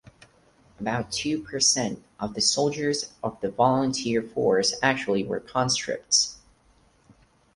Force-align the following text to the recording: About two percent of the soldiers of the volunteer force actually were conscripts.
About 0.79 1.11
two 1.11 1.43
percent 1.43 2.03
of 2.19 2.33
the 2.33 2.41
soldiers 2.41 3.13
of 3.21 3.39
the 3.41 3.51
volunteer 3.51 4.23
force 4.23 4.73
actually 4.81 5.23
were 5.23 5.39
conscripts. 5.39 6.39